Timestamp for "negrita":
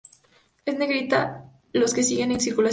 0.79-1.45